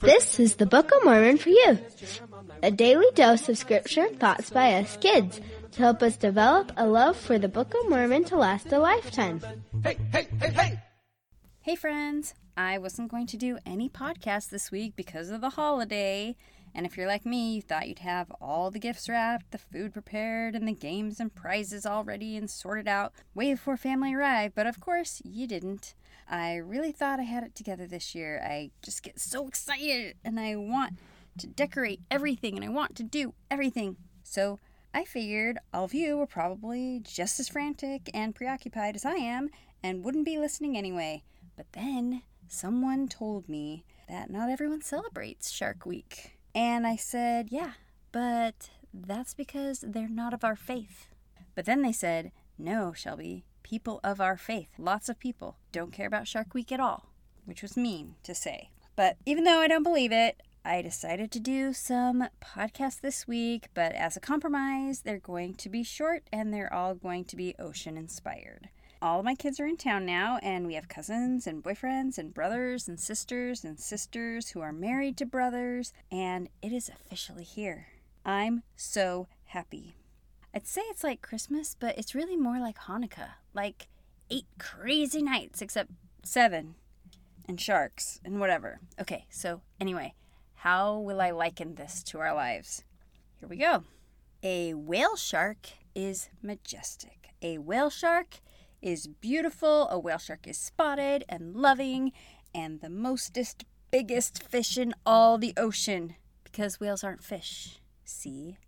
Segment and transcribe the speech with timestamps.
[0.00, 1.78] This is the Book of Mormon for you,
[2.62, 5.40] a daily dose of scripture and thoughts by us kids
[5.72, 9.40] to help us develop a love for the Book of Mormon to last a lifetime.
[9.82, 10.80] Hey, hey, hey, hey!
[11.60, 12.34] Hey, friends!
[12.56, 16.36] I wasn't going to do any podcast this week because of the holiday.
[16.74, 19.92] And if you're like me, you thought you'd have all the gifts wrapped, the food
[19.92, 24.54] prepared, and the games and prizes all ready and sorted out way before family arrived,
[24.56, 25.94] but of course you didn't.
[26.28, 28.42] I really thought I had it together this year.
[28.44, 30.98] I just get so excited and I want
[31.38, 33.96] to decorate everything and I want to do everything.
[34.22, 34.58] So
[34.92, 39.50] I figured all of you were probably just as frantic and preoccupied as I am
[39.82, 41.22] and wouldn't be listening anyway.
[41.56, 46.38] But then someone told me that not everyone celebrates Shark Week.
[46.54, 47.72] And I said, yeah,
[48.12, 51.08] but that's because they're not of our faith.
[51.54, 56.06] But then they said, no, Shelby, people of our faith, lots of people, don't care
[56.06, 57.10] about Shark Week at all,
[57.44, 58.70] which was mean to say.
[58.94, 63.68] But even though I don't believe it, I decided to do some podcasts this week,
[63.74, 67.54] but as a compromise, they're going to be short and they're all going to be
[67.58, 68.68] ocean inspired.
[69.04, 72.32] All of my kids are in town now, and we have cousins and boyfriends and
[72.32, 77.88] brothers and sisters and sisters who are married to brothers, and it is officially here.
[78.24, 79.94] I'm so happy.
[80.54, 83.32] I'd say it's like Christmas, but it's really more like Hanukkah.
[83.52, 83.88] Like
[84.30, 85.90] eight crazy nights, except
[86.22, 86.74] seven,
[87.46, 88.80] and sharks, and whatever.
[88.98, 90.14] Okay, so anyway,
[90.54, 92.84] how will I liken this to our lives?
[93.38, 93.84] Here we go.
[94.42, 97.34] A whale shark is majestic.
[97.42, 98.40] A whale shark
[98.84, 99.88] is beautiful.
[99.88, 102.12] A whale shark is spotted and loving
[102.54, 107.80] and the mostest, biggest fish in all the ocean because whales aren't fish.
[108.04, 108.58] See?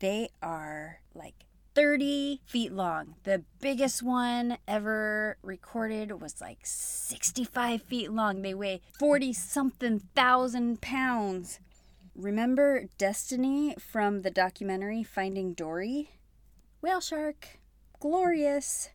[0.00, 3.14] They are like 30 feet long.
[3.24, 8.42] The biggest one ever recorded was like 65 feet long.
[8.42, 11.58] They weigh 40 something thousand pounds.
[12.14, 16.10] Remember Destiny from the documentary Finding Dory?
[16.82, 17.60] Whale shark.
[17.98, 18.90] Glorious.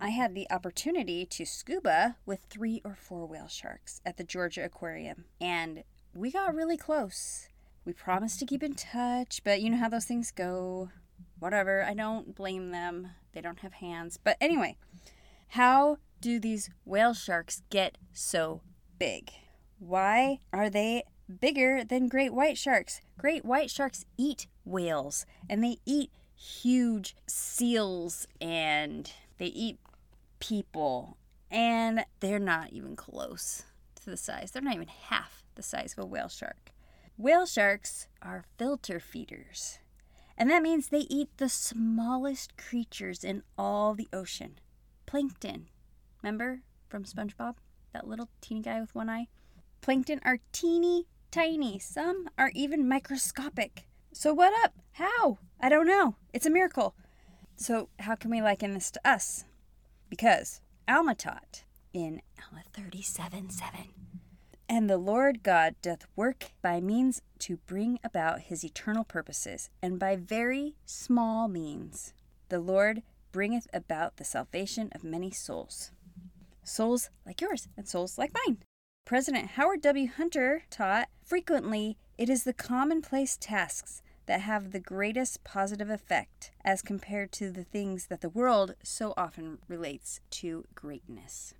[0.00, 4.64] I had the opportunity to scuba with three or four whale sharks at the Georgia
[4.64, 5.82] Aquarium, and
[6.14, 7.48] we got really close.
[7.84, 10.90] We promised to keep in touch, but you know how those things go.
[11.40, 13.10] Whatever, I don't blame them.
[13.32, 14.18] They don't have hands.
[14.22, 14.76] But anyway,
[15.48, 18.60] how do these whale sharks get so
[19.00, 19.30] big?
[19.80, 21.04] Why are they
[21.40, 23.00] bigger than great white sharks?
[23.16, 29.78] Great white sharks eat whales and they eat huge seals and they eat
[30.38, 31.16] people,
[31.50, 33.64] and they're not even close
[33.96, 34.50] to the size.
[34.50, 36.72] They're not even half the size of a whale shark.
[37.16, 39.80] Whale sharks are filter feeders,
[40.36, 44.58] and that means they eat the smallest creatures in all the ocean
[45.06, 45.68] plankton.
[46.22, 47.56] Remember from SpongeBob?
[47.92, 49.26] That little teeny guy with one eye?
[49.80, 53.87] Plankton are teeny tiny, some are even microscopic.
[54.20, 54.74] So, what up?
[54.94, 55.38] How?
[55.60, 56.16] I don't know.
[56.32, 56.96] It's a miracle.
[57.54, 59.44] So, how can we liken this to us?
[60.10, 61.62] Because Alma taught
[61.92, 63.80] in Alma 37 7.
[64.68, 70.00] And the Lord God doth work by means to bring about his eternal purposes, and
[70.00, 72.12] by very small means.
[72.48, 75.92] The Lord bringeth about the salvation of many souls.
[76.64, 78.64] Souls like yours, and souls like mine.
[79.04, 80.08] President Howard W.
[80.08, 86.82] Hunter taught frequently it is the commonplace tasks that have the greatest positive effect as
[86.82, 91.54] compared to the things that the world so often relates to greatness.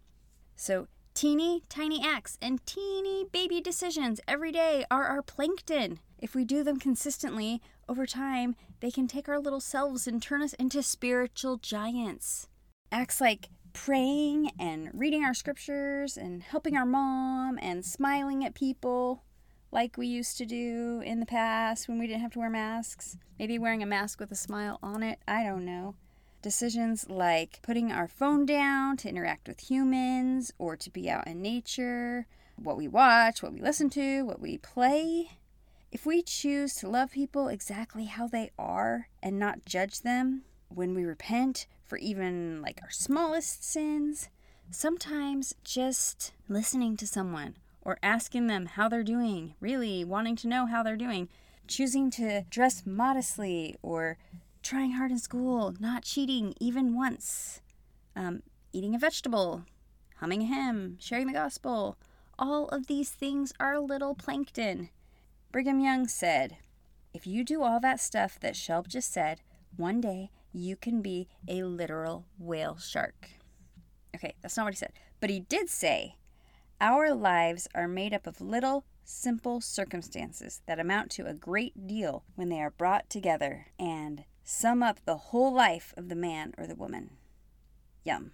[0.55, 5.99] So, teeny tiny acts and teeny baby decisions every day are our plankton.
[6.19, 10.43] If we do them consistently, over time, they can take our little selves and turn
[10.43, 12.49] us into spiritual giants.
[12.93, 19.23] Acts like praying and reading our scriptures and helping our mom and smiling at people
[19.71, 23.17] like we used to do in the past when we didn't have to wear masks.
[23.39, 25.19] Maybe wearing a mask with a smile on it.
[25.29, 25.95] I don't know.
[26.41, 31.43] Decisions like putting our phone down to interact with humans or to be out in
[31.43, 35.39] nature, what we watch, what we listen to, what we play.
[35.91, 40.95] If we choose to love people exactly how they are and not judge them, when
[40.95, 44.29] we repent for even like our smallest sins,
[44.71, 47.57] sometimes just listening to someone
[47.89, 51.27] or asking them how they're doing, really wanting to know how they're doing,
[51.67, 54.19] choosing to dress modestly or
[54.63, 57.63] trying hard in school, not cheating even once,
[58.15, 58.43] um,
[58.75, 59.65] eating a vegetable,
[60.17, 61.97] humming a hymn, sharing the gospel.
[62.39, 64.91] All of these things are little plankton.
[65.51, 66.59] Brigham Young said,
[67.15, 69.41] If you do all that stuff that Shelb just said,
[69.79, 73.31] one day you can be a literal whale shark.
[74.15, 74.93] Okay, that's not what he said.
[75.21, 76.17] But he did say
[76.81, 82.23] Our lives are made up of little, simple circumstances that amount to a great deal
[82.37, 86.69] when they are brought together and sum up the whole life of the man or
[86.69, 87.11] the woman.
[88.05, 88.31] Yum.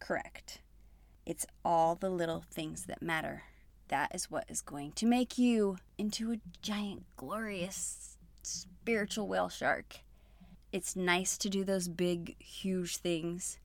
[0.00, 0.60] Correct.
[1.24, 3.44] It's all the little things that matter.
[3.88, 10.00] That is what is going to make you into a giant, glorious, spiritual whale shark.
[10.72, 13.58] It's nice to do those big, huge things.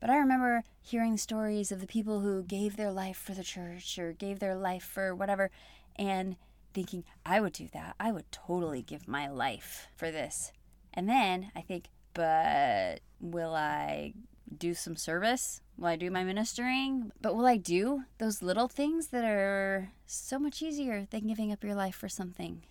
[0.00, 3.98] But I remember hearing stories of the people who gave their life for the church
[3.98, 5.50] or gave their life for whatever
[5.96, 6.36] and
[6.72, 7.96] thinking, I would do that.
[8.00, 10.52] I would totally give my life for this.
[10.94, 14.14] And then I think, but will I
[14.56, 15.60] do some service?
[15.76, 17.12] Will I do my ministering?
[17.20, 21.62] But will I do those little things that are so much easier than giving up
[21.62, 22.62] your life for something?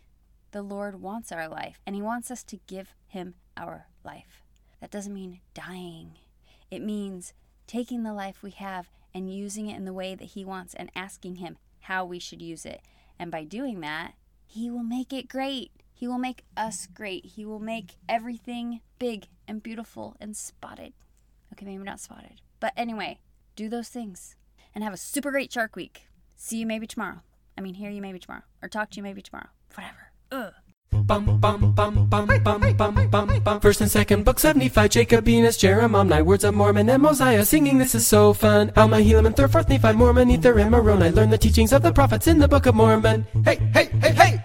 [0.51, 4.43] The Lord wants our life, and He wants us to give Him our life.
[4.81, 6.17] That doesn't mean dying,
[6.71, 7.33] it means
[7.67, 10.91] taking the life we have and using it in the way that He wants and
[10.95, 12.81] asking Him how we should use it.
[13.17, 14.13] And by doing that,
[14.45, 15.71] He will make it great.
[15.93, 17.25] He will make us great.
[17.25, 20.93] He will make everything big and beautiful and spotted.
[21.53, 22.41] Okay, maybe not spotted.
[22.59, 23.19] But anyway,
[23.55, 24.35] do those things
[24.73, 26.07] and have a super great Shark Week.
[26.37, 27.21] See you maybe tomorrow.
[27.57, 28.43] I mean, hear you maybe tomorrow.
[28.61, 29.49] Or talk to you maybe tomorrow.
[29.75, 30.11] Whatever.
[30.31, 30.53] Ugh.
[33.61, 37.43] First and second books of Nephi, Jacob, Enos, Jeremiah, Words of Mormon, and Mosiah.
[37.43, 38.71] Singing, this is so fun.
[38.77, 41.09] Alma, Helaman, and third, fourth, Nephi, Mormon, Ether, and Moroni.
[41.09, 43.25] Learn the teachings of the prophets in the Book of Mormon.
[43.43, 44.43] Hey, hey, hey, hey!